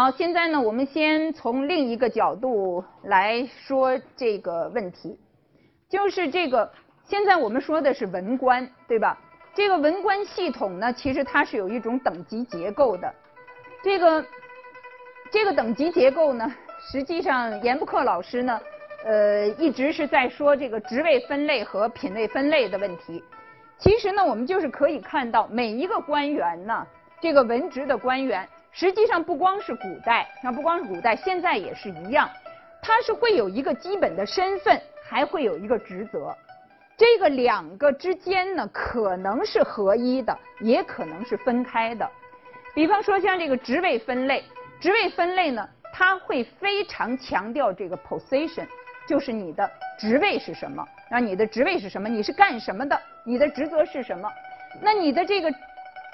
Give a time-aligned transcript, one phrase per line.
[0.00, 5.20] 好，现在呢，我们先从另一个角度来说这个问题，
[5.90, 6.72] 就是这个
[7.04, 9.18] 现在我们说的是文官，对吧？
[9.54, 13.14] 这个文官系统呢，其实它是有一种等级结构的。
[13.82, 14.24] 这个
[15.30, 16.50] 这个等级结构呢，
[16.90, 18.58] 实际上严不克老师呢，
[19.04, 23.22] 呃，一直是在说这个职位分类和品位分类的问题。
[23.76, 26.86] 其实呢，我们就是可以看到每一个官员呢，
[27.20, 32.28] 这个文职的官员，实际上不光是古代，那不光是古代，现在也是一样，
[32.80, 36.34] 他是会有一个基本的身份，还会有一个职责。
[36.96, 42.08] 这个两个之间呢，可能是合一的，也可能是分开的。
[42.74, 44.44] 比方说，像这个职位分类，
[44.80, 48.66] 职位分类呢，它会非常强调这个 position，
[49.08, 54.30] 就是你的职位是什么，那你的职位是什么，你是干什么的，你的职责是什么。
[54.80, 55.50] 那你的这个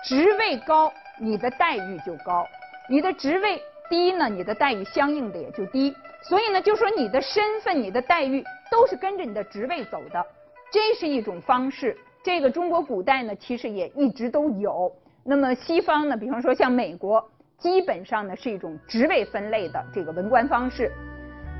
[0.05, 2.45] 职位高，你的待遇就高；
[2.89, 5.95] 你的职位低呢，你的待遇相应的也就低。
[6.23, 10.27] 所以呢，就说你的身份、你的待遇都是跟着你的职位走的。
[10.73, 14.93] 这是一种方式，这个中国古代呢，其实也一直都有。
[15.25, 17.25] 那么西方呢，比方说像美国，
[17.59, 20.93] 基本上呢是一种职位分类的这个文官方式。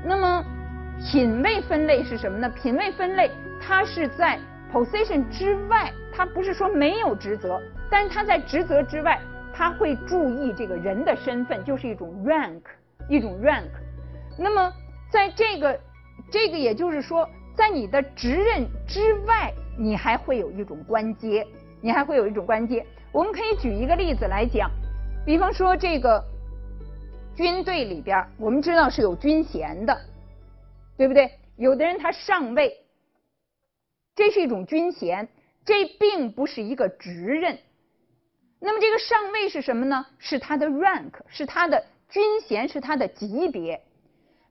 [0.05, 0.43] 那么
[1.09, 2.49] 品位分类是什么呢？
[2.49, 3.31] 品位分类
[3.61, 4.37] 它是在
[4.73, 9.19] position 之外，它不是说没有职责，但是它在职责之外，
[9.57, 12.61] 他会注意这个人的身份，就是一种 rank，
[13.09, 13.71] 一种 rank。
[14.37, 14.71] 那么
[15.09, 15.79] 在这个
[16.29, 17.27] 这个也就是说。
[17.57, 21.43] 在你的职任之外，你还会有一种官阶，
[21.81, 22.85] 你还会有一种官阶。
[23.11, 24.69] 我们可以举一个例子来讲，
[25.25, 26.23] 比方说这个
[27.35, 29.99] 军队里边，我们知道是有军衔的，
[30.97, 31.31] 对不对？
[31.55, 32.71] 有的人他上尉，
[34.13, 35.27] 这是一种军衔，
[35.65, 37.57] 这并不是一个职任。
[38.59, 40.05] 那么这个上尉是什么呢？
[40.17, 43.83] 是他的 rank，是他的军衔，是他的级别。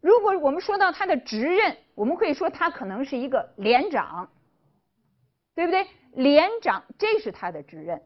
[0.00, 4.30] 如果我们说到他的职任，我们可以说他可能是一个连长，
[5.54, 5.86] 对不对？
[6.12, 8.00] 连长这是他的职任。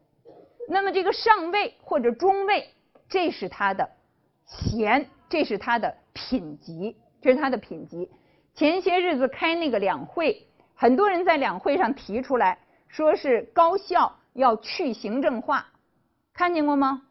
[0.67, 2.67] 那么这个上尉或者中尉，
[3.07, 3.89] 这是他的
[4.45, 8.09] 衔，这是他的品级，这是他的品级。
[8.53, 12.57] 前些日子开那个两会，很多人在两会上提出来
[12.87, 15.70] 说是高校要去行政化，
[16.33, 17.03] 看见过吗？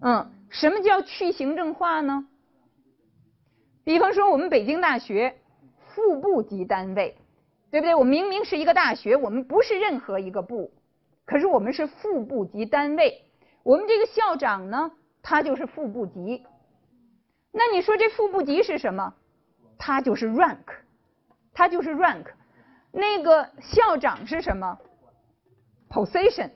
[0.00, 2.26] 嗯，什么叫去行政化呢？
[3.84, 5.36] 比方说，我们北京大学
[5.88, 7.16] 副部级单位，
[7.70, 7.94] 对不对？
[7.94, 10.72] 我明明是一个大学，我们不是任何一个部，
[11.24, 13.24] 可是我们是副部级单位。
[13.62, 14.92] 我们这个校长呢，
[15.22, 16.44] 他就是副部级。
[17.52, 19.14] 那你说这副部级是什么？
[19.78, 20.64] 他就是 rank，
[21.52, 22.26] 他就是 rank。
[22.92, 24.78] 那个校长是什么
[25.90, 26.50] ？position，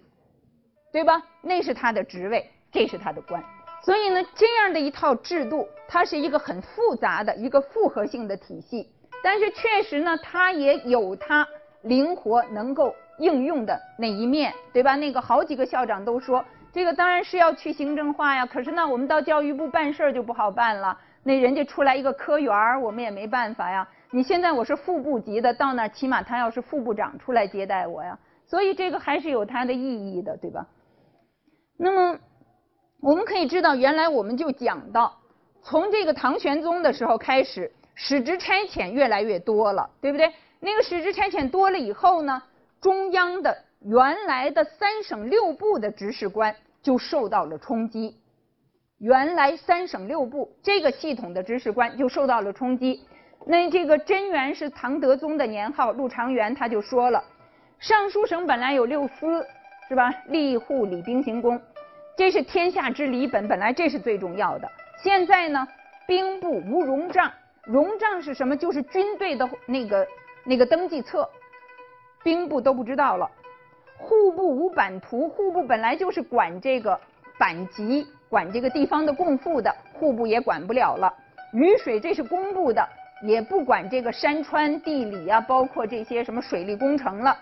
[0.93, 1.23] 对吧？
[1.43, 3.43] 那是他的职位，这是他的官。
[3.83, 8.91] 所以呢，这样的一套制度，它是一个很复杂的一个复合性的体系，
[9.23, 11.47] 但是确实呢，它也有它
[11.83, 14.97] 灵活能够应用的那一面，对吧？
[14.97, 18.45] 那个好几个校长都说，这个当然是要去行政化呀。
[18.45, 23.87] 可是呢，我们到教育部办事儿就不好办了，那人家出来一个科员儿，我们也没办法呀。
[24.11, 28.19] 你现在我是副部级的，到那儿起码他要是副部长出来接待我呀。
[28.47, 30.67] 所以这个还是有它的意义的，对吧？
[31.77, 32.19] 那么。
[32.99, 35.15] 我们可以知道，原来我们就讲到，
[35.63, 40.33] 从这个唐玄宗的时候开始，使职差遣越来越多了，对不对？
[40.61, 42.43] 那个使职差遣多了以后呢，
[42.81, 48.17] 中央的原来的三省六部的执事官就受到了冲击。
[48.99, 53.07] 原来三省六部这个系统的执事官就受到了冲击。
[53.45, 57.23] 那这个贞元是唐德宗的年号，陆长元他就说了，
[57.79, 59.47] 尚书省本来有六司，
[59.89, 60.11] 是吧？
[60.31, 61.61] 吏户礼兵刑工。
[62.17, 64.69] 这是天下之理本，本来这是最重要的。
[65.03, 65.67] 现在呢，
[66.07, 67.31] 兵部无戎帐，
[67.67, 68.57] 戎帐是什么？
[68.57, 70.07] 就是军队的那个
[70.45, 71.29] 那个登记册，
[72.25, 73.31] 兵部都不知道了。
[73.99, 76.99] 户部无版图，户部本来就是管这个
[77.39, 81.13] 版籍、管这个地方的贡赋的，户部也管不了了。
[81.53, 82.89] 雨水这是工部的，
[83.23, 87.37] 也不管这个山川地理啊，包括这些什么水利工程了。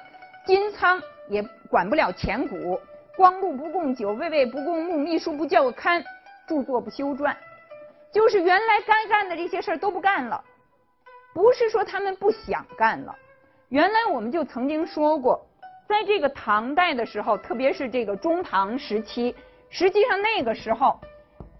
[0.44, 2.80] 金仓也管不了钱谷。
[3.16, 6.04] 光禄不供酒，卫尉不供木，秘书不教刊，
[6.48, 7.36] 著作不修传，
[8.12, 10.42] 就是原来该干的这些事儿都不干了。
[11.32, 13.14] 不是说他们不想干了，
[13.68, 15.46] 原来我们就曾经说过，
[15.88, 19.34] 在这个唐代的时候，特别是这个中唐时期，
[19.70, 21.00] 实际上那个时候，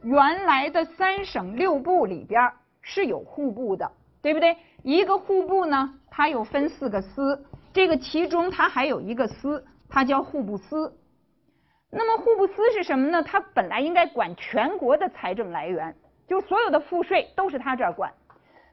[0.03, 2.51] 原来的三省六部里边
[2.83, 3.89] 是有户部的，
[4.21, 4.57] 对不对？
[4.83, 10.97] 一个户部呢，它又分四个司，这个其中它还有一个司，它叫户部司。
[11.91, 13.23] 那么户部司是什么呢？
[13.23, 15.94] 它本来应该管全国的财政来源，
[16.29, 18.12] 就所有的赋税都是他这儿管。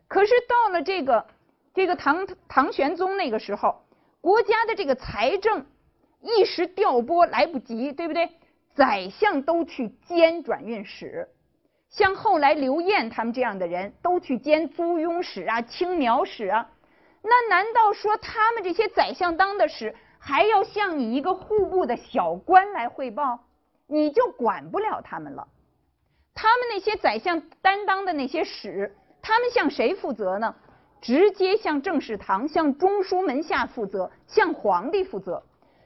[0.07, 1.25] 可是到了这个
[1.73, 3.81] 这个唐唐玄宗那个时候，
[4.21, 5.65] 国家的这个财政
[6.21, 8.29] 一时调拨来不及，对不对？
[8.75, 11.27] 宰相都去兼转运使，
[11.89, 16.69] 像后来刘晏他们这样的人都去兼租庸使啊、青苗使啊。
[17.21, 23.39] 那难道说他们这些宰相当的使还要向你一个户部的小官来汇报？
[23.87, 25.47] 你就管不了他们了。
[26.33, 30.55] 他们那些宰相担当的那些使，他们向谁负责呢？
[31.01, 35.43] 直接向政事堂、向中书门下负责，向皇帝负责。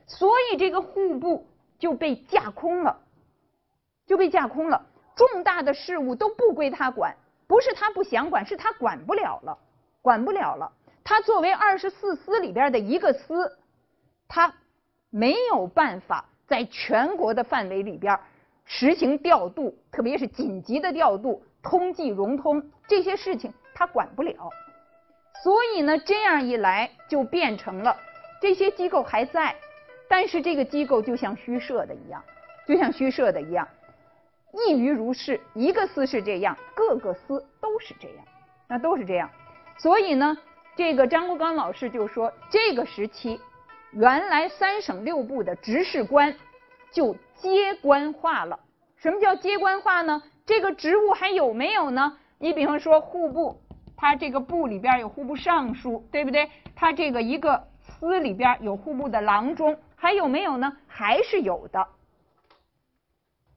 [0.07, 1.47] 所以这个户部
[1.79, 2.99] 就被架空了，
[4.05, 4.85] 就被架空了。
[5.15, 7.15] 重大的事务都不归他管，
[7.47, 9.57] 不是他不想管，是他管不了了，
[10.01, 10.71] 管不了了。
[11.06, 13.57] 他作为二十四司里边的一个司，
[14.28, 14.54] 他
[15.10, 16.25] 没有办法。
[16.48, 18.19] 在全国的范围里边
[18.66, 24.52] 实行调度，特别是紧急的调度、通济融通这些事情，他管不了。
[25.44, 27.98] 所以呢，这样一来就变成了
[28.40, 29.56] 这些机构还在，
[30.07, 32.24] 但是这个机构就像虚设的一样，
[32.68, 33.68] 就像虚设的一样，
[34.68, 35.42] 一于如是。
[35.56, 38.25] 一个司是这样，各个司都是这样，
[38.68, 39.28] 那都是这样。
[39.80, 40.38] 所以呢，
[40.75, 43.39] 这个张国刚老师就说，这个时期。
[43.92, 46.36] 原来三省六部的执事官
[46.92, 48.60] 就接官化了。
[48.98, 50.22] 什么叫接官化呢？
[50.45, 52.18] 这个职务还有没有呢？
[52.38, 53.62] 你比方说户部，
[53.95, 56.50] 它这个部里边有户部尚书，对不对？
[56.75, 60.75] 它这个一个司里边有户部的郎中，还有没有呢？
[60.88, 61.88] 还是有的。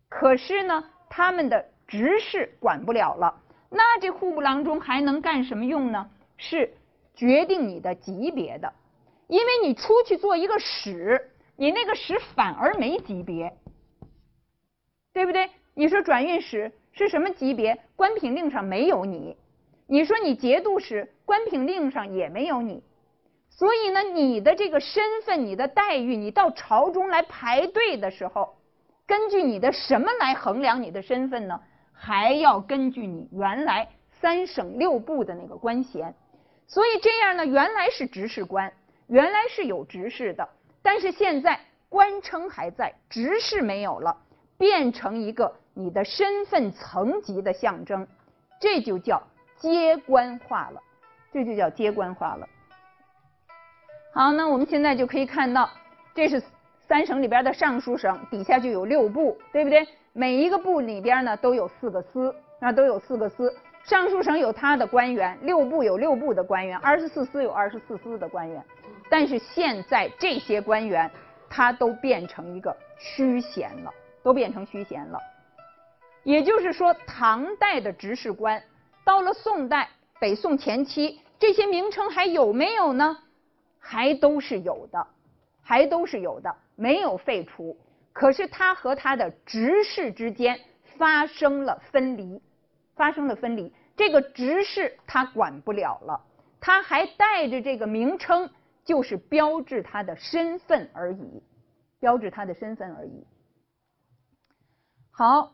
[0.08, 3.40] 可是呢，他们的执事管不了了。
[3.70, 6.08] 那这户部郎中还能干什么用呢？
[6.36, 6.72] 是
[7.18, 8.72] 决定你的级别的。
[9.26, 13.52] 因为你出去做一个使，你那个使反而没级别，
[15.12, 15.50] 对不对？
[15.74, 17.78] 你说转运使是什么级别？
[17.94, 19.36] 官品令上没有你。
[19.86, 22.82] 你说你节度使，官品令上也没有你。
[23.50, 28.56] 所以呢，你的这个身份、你的待遇，你到朝中来排队的时候，
[29.06, 31.60] 根据你的什么来衡量你的身份呢？
[31.92, 33.88] 还要根据你原来
[34.20, 36.14] 三省六部的那个官衔。
[36.68, 38.72] 所以这样呢，原来是执事官。
[39.08, 40.46] 原来是有执事的，
[40.82, 44.14] 但是现在官称还在，执事没有了，
[44.58, 48.06] 变成一个你的身份层级的象征，
[48.60, 49.22] 这就叫
[49.56, 50.82] 接官化了，
[51.32, 52.46] 这就叫接官化了。
[54.12, 55.70] 好，那我们现在就可以看到，
[56.14, 56.42] 这是
[56.86, 59.88] 三省里边的尚书省，底下就有六部，对不对？
[60.12, 63.56] 每一个部里边呢都有四个司，那都有四个司。
[63.88, 68.62] 尚书省有他的官员，六部有六部的官员，二十四司有二十四司的官员。
[69.08, 71.10] 但是现在这些官员，
[71.48, 73.90] 他都变成一个虚衔了，
[74.22, 75.18] 都变成虚衔了。
[76.22, 78.62] 也就是说，唐代的执事官，
[79.06, 79.88] 到了宋代、
[80.20, 83.16] 北宋前期，这些名称还有没有呢？
[83.78, 85.06] 还都是有的，
[85.62, 87.74] 还都是有的，没有废除。
[88.12, 90.60] 可是他和他的执事之间
[90.98, 92.42] 发生了分离，
[92.94, 93.72] 发生了分离。
[93.98, 96.24] 这个执事他管不了了，
[96.58, 98.50] 他还带着这个名称。
[98.84, 101.42] 就是标志他的身份而已，
[102.00, 103.26] 标志他的身份而已。
[105.10, 105.52] 好，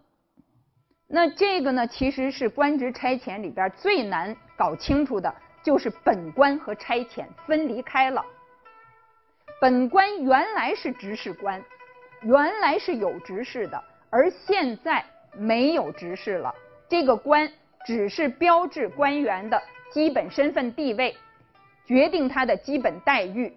[1.09, 5.35] 那这个呢，其实是官职差遣里边最难搞清楚的，
[5.65, 8.25] 就是本官和差遣分离开了。
[9.61, 11.61] 本官原来是执事官，
[12.23, 15.05] 原来是有执事的，而现在
[15.37, 16.55] 没有执事了。
[16.89, 17.53] 这个官
[17.85, 19.63] 只是标志官员的
[19.93, 21.17] 基本身份地位。
[21.87, 23.55] 决定他的基本待遇，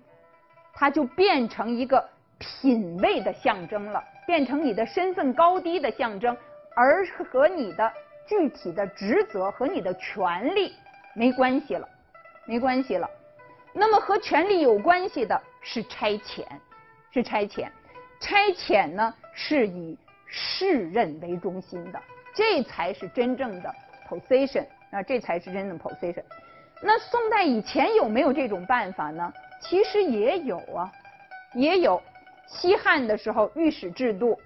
[0.74, 2.05] 他就变成一个
[2.38, 6.36] 品位的象征了，变成你的身份高低的象征，
[6.75, 7.89] 而和你的
[8.27, 10.74] 具体的职责和你的权利
[11.15, 11.88] 没关系了，
[12.46, 13.10] 没关系了。
[13.72, 16.43] 那么和权力有关系的是差遣，
[17.12, 17.69] 是差遣，
[18.19, 22.01] 差遣呢是以世任为中心的，
[22.36, 23.74] 这才是真正的
[24.07, 26.23] position 啊，这才是真正的 position。
[26.81, 29.33] 那宋代以前有没有这种办法呢？
[29.61, 30.91] 其实也有啊，
[31.53, 32.01] 也有。
[32.47, 34.39] 西汉的时候，御史制度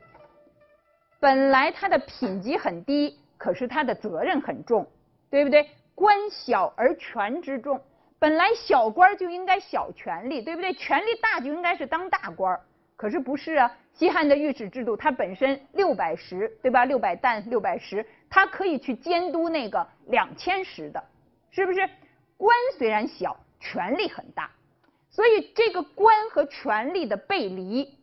[1.19, 4.87] 本来它的品级很低，可是它的责任很重，
[5.29, 5.69] 对不对？
[5.93, 7.79] 官小而权之重，
[8.17, 10.73] 本来小官就应该小权力，对不对？
[10.73, 12.61] 权力大就应该是当大官儿，
[13.01, 13.75] 可是不是啊？
[13.95, 16.85] 西汉的御史制度它本身六百石，对吧？
[16.85, 21.03] 六百担，六百石，它可以去监督那个两千石的，
[21.49, 21.79] 是不是？
[22.37, 24.51] 官虽然小，权力很大，
[25.09, 27.97] 所以这个官和权力的背离，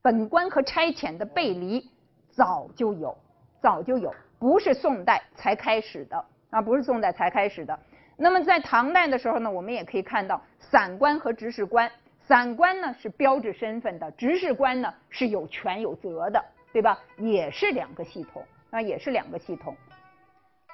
[0.00, 1.90] 本官和差遣的背离
[2.30, 3.18] 早就有，
[3.60, 7.76] 早就有，不是宋代才开始的啊，不是宋代才开始的。
[8.16, 11.90] 那么在唐代的时候呢，我们也可以看到散官和执事官，
[12.26, 16.98] 散官呢是标志身份的，执事官呢是有权有责的，对吧？
[17.18, 19.76] 也是两个系统啊，也是两个系统。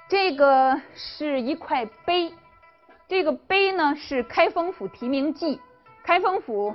[0.08, 2.32] 这个是一块碑，
[3.08, 5.60] 这个碑呢是开封府提名记。
[6.02, 6.74] 开封府，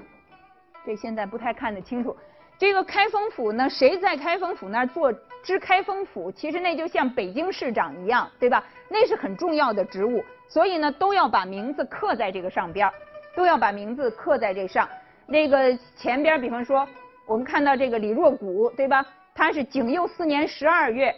[0.86, 2.16] 这现在不太看得清楚。
[2.58, 5.12] 这个开封府呢，谁在开封府那儿做
[5.44, 6.32] 知开封府？
[6.32, 8.64] 其实那就像北京市长一样，对吧？
[8.88, 12.94] 那是很重要的职务，所以呢，都要把名字刻在这个上边儿
[13.36, 14.88] 都要把名字刻在这上。
[15.28, 16.88] 那个前边，比方说，
[17.26, 19.06] 我们看到这个李若谷，对吧？
[19.34, 21.14] 他是景佑四年十二月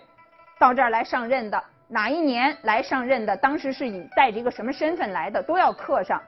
[0.58, 1.64] 到这儿来上任的。
[1.90, 3.38] 哪一年来上任的？
[3.38, 5.42] 当时是以带着一个什么身份来的？
[5.44, 6.22] 都要刻上。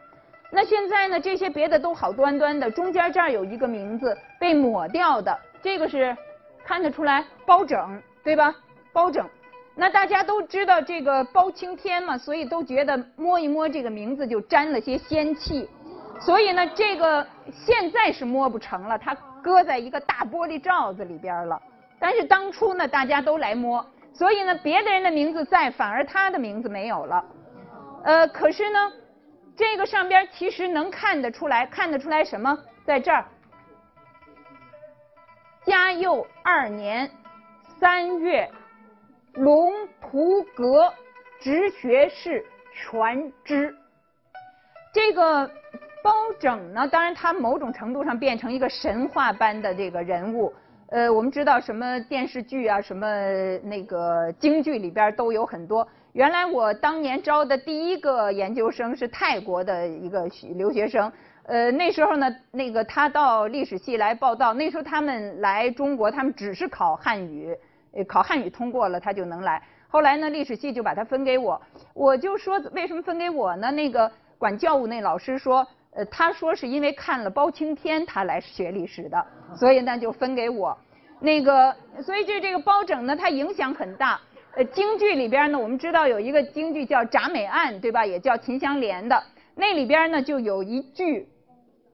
[0.51, 1.19] 那现在呢？
[1.19, 6.15] 这些别的都好端端的，中间这儿有一个名字被抹掉的，这个是
[6.63, 8.55] 看得出来包拯，对吧？
[8.93, 9.27] 包拯。
[9.75, 15.69] 那大家都知道这个包青天嘛，所以都觉得摸一摸这个名字就沾了些仙气。
[16.19, 21.61] 所以呢，这个现在是摸不成了，它搁在一个大玻璃罩子里边了。
[21.97, 23.85] 但是当初呢，大家都来摸。
[24.13, 27.25] 所以呢，别的人的名字在，反而他的名字没有了。
[28.03, 28.91] 呃，可是呢，
[29.55, 32.57] 这个上边其实能看得出来，看得出来什么？
[32.85, 33.25] 在这儿，
[35.63, 37.09] 嘉佑二年
[37.79, 38.49] 三月，
[39.33, 39.71] 龙
[40.01, 40.93] 图阁
[41.39, 43.73] 直学士全知。
[44.91, 45.49] 这个
[46.01, 50.53] 包拯呢，当然他某种程度上变成一个神话般的这个人物。
[50.87, 53.05] 呃，我们知道什么电视剧啊，什么
[53.59, 55.87] 那个京剧里边都有很多。
[56.13, 61.11] 原来我当年招的第一个研究生是泰国的一个留学生，
[61.43, 67.55] 呃，那时候呢，那个他到历史系来报道，那时候他们来中国，他们只是考汉语，
[68.07, 69.61] 考汉语通过了他就能来。
[69.89, 71.61] 后来呢，历史系就把他分给我，
[71.93, 73.69] 我就说为什么分给我呢？
[73.69, 75.67] 那个管教务那老师说。
[75.91, 79.25] 呃，他说是因为看了包青天，他来学历史的，
[79.57, 80.77] 所以呢就分给我。
[81.19, 84.19] 那个，所以就这个包拯呢，他影响很大。
[84.55, 88.05] 呃，京剧里边呢，我们知道有一个京剧叫《铡美案》，对吧？
[88.05, 89.21] 也叫《秦香莲》的。
[89.55, 91.27] 那里边呢就有一句，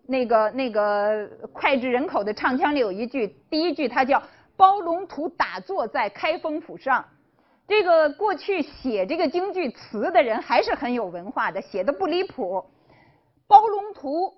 [0.06, 4.22] 那个那个脍炙人口的唱腔里有一句，第一句它叫
[4.56, 7.04] “包龙图打坐在开封府上”。
[7.68, 12.64] 这个过去写这个京剧词的人还是很有文化的，写的不离谱。
[13.48, 14.34] 包龙图，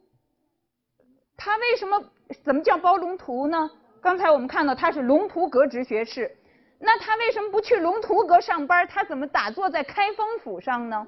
[1.36, 2.04] 他为什么
[2.44, 3.70] 怎么叫包龙图呢？
[4.02, 6.38] 刚才我们看到他是龙图阁直学士，
[6.80, 8.88] 那他为什么不去龙图阁上班？
[8.88, 11.08] 他怎么打坐在开封府上呢？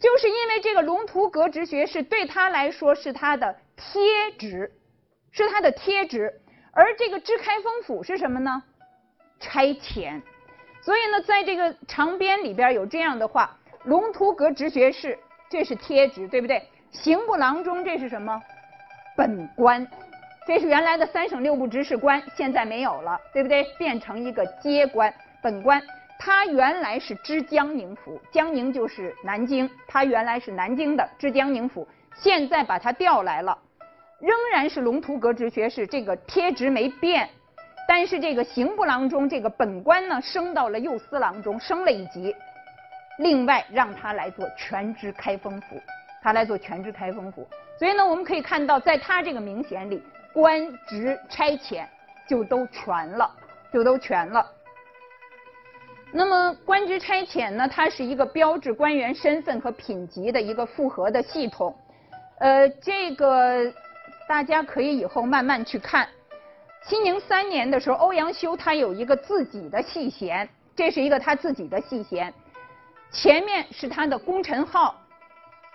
[0.00, 4.72] 就是因为这个龙图阁直学士对他来说是他的贴职，
[5.30, 6.40] 是他的贴职，
[6.72, 8.62] 而这个知开封府是什么呢？
[9.40, 10.20] 差遣。
[10.82, 15.18] 所以呢，在这个长编里边有这样的话：龙图阁直学士。
[15.52, 16.62] 这是贴职，对不对？
[16.90, 18.42] 刑部郎中这是什么？
[19.14, 19.86] 本官，
[20.46, 23.62] 这是原来的三省六部执事官，现在没有了，对不对？
[23.76, 25.82] 变成一个阶官，本官。
[26.18, 33.58] 他原来是知江宁府，江宁就是南京，他原来是南京的知江宁府，现在把他调来了，
[34.20, 37.28] 仍然是龙图阁直学士，这个贴职没变，
[37.86, 42.34] 但是这个刑部郎中这个本官呢，升到了右司郎中，升了一级。
[43.22, 45.80] 另外让他来做全职开封府，
[46.22, 47.46] 他来做全职开封府。
[47.78, 50.02] 所以呢，我们可以看到，在他这个名衔里，
[50.32, 51.84] 官职差遣
[52.28, 53.30] 就都全了，
[53.72, 54.46] 就都全了。
[56.12, 61.74] 那么官职差遣呢，它是一个标志官员身份和品级的一个复合的系统。
[62.38, 63.72] 呃，这个
[64.28, 66.06] 大家可以以后慢慢去看。
[66.84, 72.32] 熙宁三年的时候，欧阳修他有一个自己的系衔，这是一个他自己的系衔。
[73.12, 74.98] 前面是他的功臣号，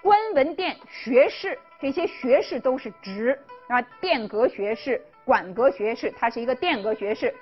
[0.01, 7.33] 官文殿学士，这些学士都是职啊，殿阁学士、馆阁学士，他是一个殿阁学士。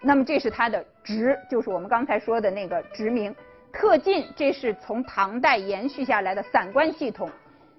[0.00, 3.34] 那么这是他的职，就是我们刚才说的那个职名。
[3.70, 7.30] 特进，这是从唐代延续下来的散官系统。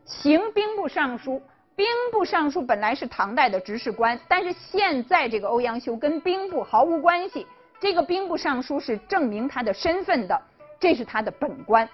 [0.06, 1.42] 行兵部尚书，
[1.76, 7.48] 兵部尚书本来是唐代的执事官，但是现在这个欧阳修跟兵部毫无关系，
[7.80, 10.40] 这个兵部尚书是证明他的身份的。
[10.80, 11.88] 这是他的本官，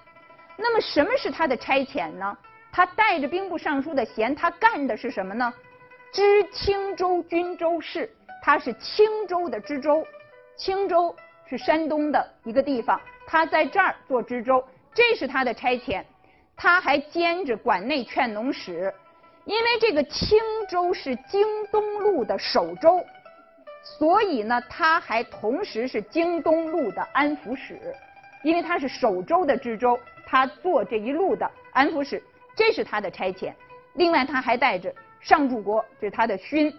[0.56, 2.36] 那么什么是他的差遣呢？
[2.72, 5.52] 他带着兵部尚书的衔，他干的是什么呢？
[6.12, 8.10] 知青州军州事，
[8.42, 10.06] 他是青州的知州，
[10.56, 11.14] 青州
[11.46, 16.04] 是山东的一个地方，他在这儿做知州，这是他的差遣。
[16.56, 18.92] 他还兼着管内劝农使，
[19.44, 20.38] 因为这个青
[20.68, 23.04] 州是京东路的首州，
[23.82, 27.94] 所以呢，他还同时是京东路的安抚使，
[28.44, 32.22] 因为他是守州的知州，他做这一路的安抚使，
[32.54, 33.52] 这是他的差遣。
[33.94, 36.70] 另外，他还带着上柱国，这是他的勋；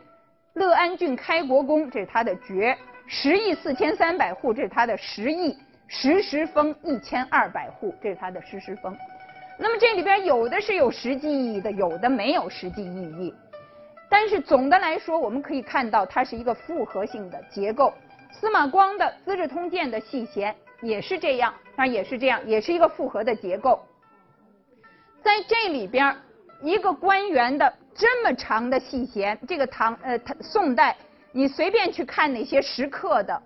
[0.53, 2.75] 乐安郡开国公，这是他的爵；
[3.07, 5.57] 十亿四千三百户，这是他的十亿；
[5.87, 8.95] 十时封一千二百户，这是他的十时封。
[9.57, 13.33] 那么这里边有的是有实际意义的，有的没有实际意义。
[14.07, 17.91] 但是总的来说，我们可以看到它是一个复合性的结构。
[18.31, 23.79] 司马光的《资治通鉴》的细贤也是这样，啊，也是这样，也是一个复合的结构。
[25.23, 26.15] 在这里边，
[26.61, 30.95] 一个官员的这么长的细贤，这个唐呃宋代，
[31.31, 33.41] 你随便去看那些石刻的，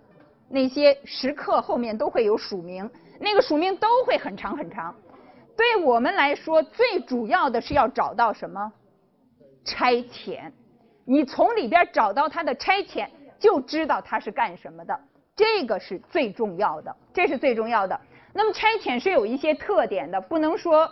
[0.50, 4.94] 那些石刻后面都会有署名，那个署名都会很长很长。
[5.56, 8.72] 对我们来说，最主要的是要找到什么
[9.66, 10.52] 差遣。
[11.06, 13.08] 你从里边找到他的差遣，
[13.40, 15.00] 就知道他是干什么的。
[15.40, 17.98] 这个是最重要的，这是最重要的。
[18.34, 20.92] 那么差遣是有一些特点的，不能说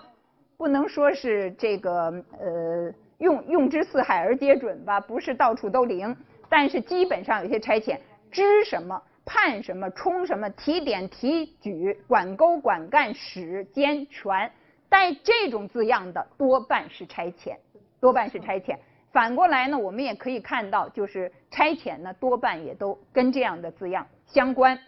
[0.55, 6.15] 不能说是这个呃用用之四海而皆准吧，不是到处都灵。
[6.47, 7.99] 但是基本上有些差遣
[8.31, 9.01] 知什么。
[9.29, 14.49] 判什么充什么提点提举管沟管干使监权
[14.87, 17.57] 带这种字样的多半是差遣，
[17.99, 18.77] 多半是差遣。
[19.11, 24.79] 反过来呢，我们也可以看到，就是差遣呢多半也都跟这样的字样相关。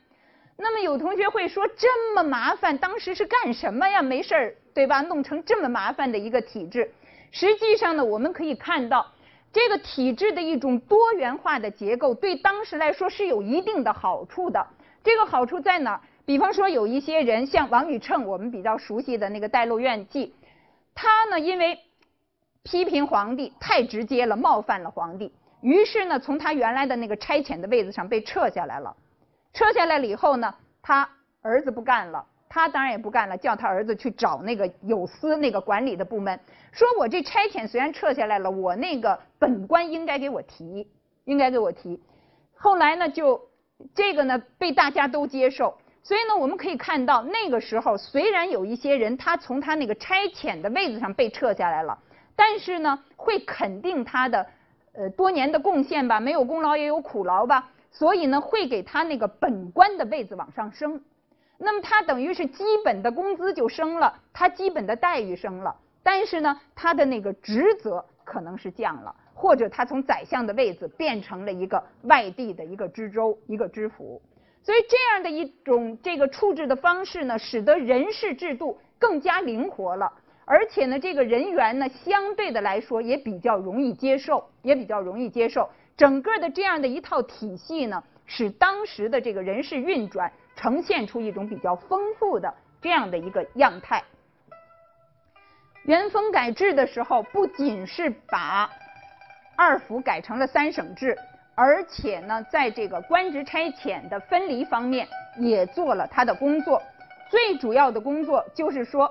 [0.55, 4.01] 那么有同学会说，这么麻烦，当时是干什么呀？
[4.01, 5.01] 没事儿，对吧？
[5.01, 6.91] 弄成这么麻烦的一个体制。
[7.31, 9.07] 实际上呢，我们可以看到。
[9.51, 14.67] 这个体制的一种多元化的结构，对当时来说是有一定的好处的。
[15.03, 16.01] 这个好处在哪儿？
[16.23, 20.27] 比方说，有一些人像王宇称，我们比较熟悉的那个《戴洛院记》，
[20.93, 21.79] 他呢因为
[22.61, 28.95] 批评皇帝太直接了，冒犯了皇帝，于是呢从他原来的那个差遣的位子上被撤下来了。
[29.53, 31.09] 撤下来了以后呢，他
[31.41, 32.25] 儿子不干了。
[32.51, 36.39] 他当然也不干了，叫他儿子去找那个有司那个管理的部门，
[36.71, 40.89] 说我这差遣虽然撤下来了，我那个本官应该给我提，
[41.25, 42.01] 应该给我提。
[42.55, 43.39] 后来呢，就
[43.93, 51.99] 这个呢被大家都接受，所以呢，我们可以看到那个时候虽然有一些人他从他那个差遣的位子上被撤下来了，
[52.35, 54.47] 但是呢会肯定他的
[54.93, 61.01] 呃多年的贡献吧，没有功劳也有苦劳吧，所以呢会给他那个本官的位子往上升。
[61.57, 74.21] 那么他等于是基本的工资就升了，他基本的待遇升了，但是呢，他的那个职责可能是降了，或者他从宰相的位子变成了一个外地的一个知州、一个知府。
[74.63, 80.13] 所以这样的一种这个处置的方式呢，使得人事制度更加灵活了，
[80.45, 85.69] 而且呢，这个人员呢，相对的来说也比较容易接受，也比较容易接受。
[85.99, 90.31] 整个的这样的一套体系呢，使当时的这个人事运转。
[90.55, 94.03] 呈现出一种比较丰富的这样的一个样态。
[95.83, 98.69] 元丰改制的时候，不仅是把
[99.55, 101.17] 二府改成了三省制，
[101.55, 105.07] 而且呢，在这个官职差遣的分离方面
[105.37, 106.83] 也做了他的工作。
[107.29, 109.09] 最主要的工作就是说，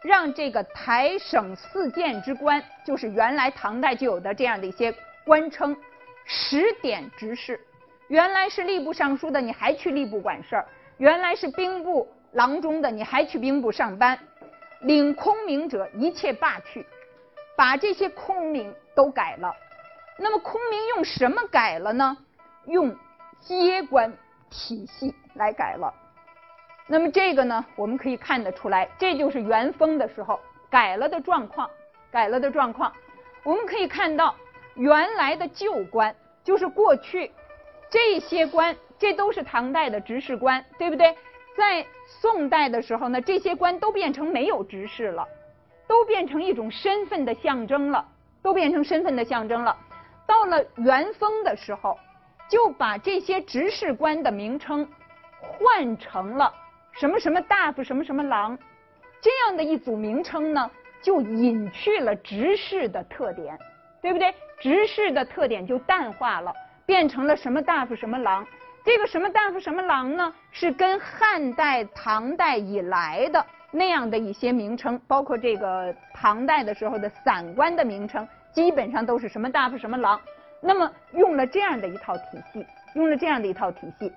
[0.00, 4.94] 让这个台省四监之官，就是原来唐代就有的这样的一些
[5.24, 5.76] 官称，
[6.24, 7.60] 十点执事。
[8.08, 10.66] 原来是吏部尚书的，你还去吏部管事儿。
[10.98, 14.18] 原来是兵部郎中的，你还去兵部上班，
[14.80, 16.86] 领空名者一切罢去，
[17.56, 19.54] 把这些空名都改了。
[20.18, 22.16] 那么空名用什么改了呢？
[22.66, 22.94] 用
[23.40, 24.12] 阶官
[24.50, 25.92] 体系来改了。
[26.86, 30.38] 那么这个呢，我们可以看得出来，这就是元丰的时候
[30.70, 31.68] 改了的状况，
[32.10, 32.92] 改了的状况。
[33.42, 34.34] 我们可以看到，
[34.74, 37.30] 原来的旧官就是过去
[37.90, 38.76] 这些官。
[38.96, 41.14] 这都是唐代的执事官，对不对？
[41.56, 45.26] 在宋代的时候呢，这些官都变成没有执事了，
[45.88, 48.06] 都变成一种身份的象征了，
[48.40, 49.76] 都变成身份的象征了。
[50.26, 51.98] 到了元丰的时候，
[52.48, 54.88] 就把这些执事官的名称
[55.38, 56.54] 换成了
[56.92, 58.56] 什么什么大夫、什么什么郎，
[59.20, 60.70] 这样的一组名称呢，
[61.02, 63.58] 就隐去了执事的特点，
[64.04, 64.34] 对不对？
[64.60, 66.52] 执事的特点就淡化了，
[66.84, 68.46] 变成了什么大夫、什么郎。
[68.84, 70.34] 这个什么大夫什么郎呢？
[70.52, 80.20] 是跟汉代、唐代以来的那样的一些名称，包括这个唐代的时候的散官的名称，基本上都是什么大夫什么郎。
[80.60, 84.12] 那么用了这样的一套体系，用了这样的一套体系。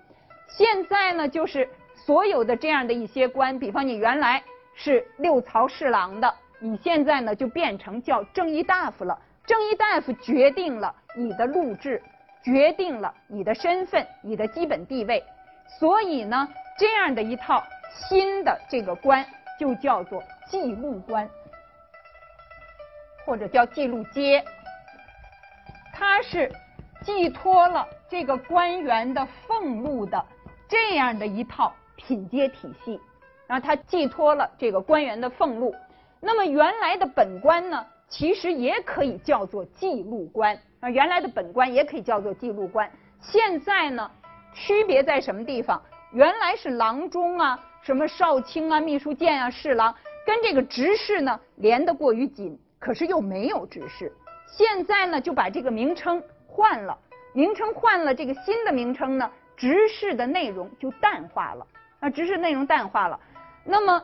[0.49, 4.43] 现在呢，就是所有的这样的一些官，比方你原来
[4.75, 9.17] 是六曹侍郎的，你现在呢就变成叫正一大夫了。
[9.47, 12.03] 正一大夫决定了你的录制。
[12.43, 15.21] 决定了你的身份、你的基本地位。
[15.79, 16.47] 所以呢，
[16.79, 19.25] 这样的一套新的这个官
[19.59, 21.29] 就叫做记录官，
[23.25, 24.45] 或者叫记录阶。
[25.91, 26.49] 它是
[27.01, 30.25] 寄托了这个官员的俸禄的
[30.69, 32.97] 这样的一套品阶体系，
[33.45, 35.75] 然后它寄托了这个官员的俸禄。
[36.21, 42.89] 那么原来的本官呢，其实也可以叫做记录官啊，原来的本官也可以叫做记录官。
[43.19, 44.09] 现在呢，
[44.53, 45.81] 区别在什么地方？
[46.13, 49.93] 原来是郎中啊，什么少卿啊、秘书监啊、侍郎，
[50.25, 54.11] 跟这个执事呢连得过于紧，可是又没有执事。
[54.47, 56.97] 现在呢，就把这个名称换了，
[57.33, 61.67] 名称换了，这个新的名称呢，执事的内容就淡化了
[61.99, 63.19] 啊，执事内容淡化了。
[63.65, 64.01] 那么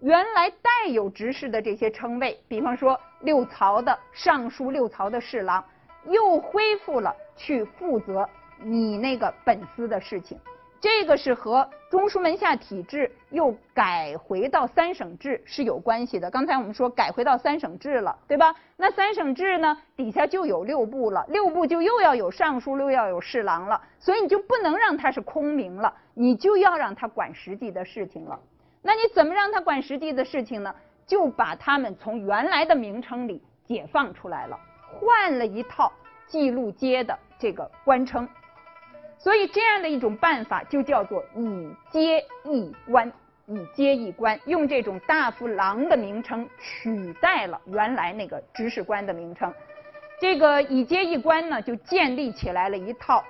[0.00, 5.64] 原来带有执事的这些称谓，比方说六曹的尚书、六曹的侍郎，
[6.04, 8.28] 又恢复了去负责
[8.60, 10.38] 你那个本司的事情。
[10.78, 16.30] 这个是和中书门下体制又改回到三省制是有关系的。
[16.30, 18.54] 刚才我们说改回到三省制了，对吧？
[18.76, 28.38] 那三省制呢，底下就有六部了，六部就又要有尚书，又要有侍郎了，所以你就不能让他是空名了，你就要让他管实际的事情了。
[28.86, 30.72] 那你怎么让他管实际的事情呢？
[31.08, 35.92] 就把他们从原来的名称里解放出来了，换了一套
[36.28, 38.28] 记录街的这个官称。
[39.18, 43.12] 所以这样的一种办法就叫做以街易官，
[43.46, 49.52] 以街易官，用这种大夫郎的名称取代了原来那个执事官的名称。
[50.20, 53.24] 这个以街易官呢，就建立起来了一套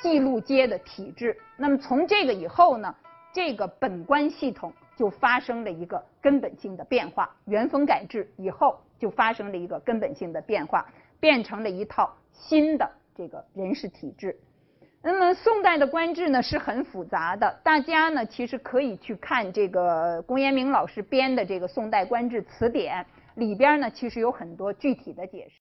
[0.00, 1.36] 记录街的体制。
[1.56, 2.94] 那么从这个以后呢，
[3.32, 7.28] 这个本官系统就发生了一个根本性的变化。
[7.46, 10.86] 元丰改制以后，就发生了一个根本性的变化，
[11.18, 14.38] 变成了一套新的这个人事体制。
[15.02, 25.50] 那么宋代的官制呢是很复杂的，大家呢其实可以去看这个龚延明老师编的这个《宋代官制词典》，里边呢其实有很多具体的解释。